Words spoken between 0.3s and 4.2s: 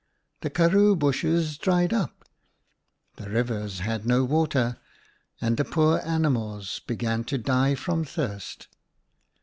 The karroo bushes dried up, the rivers had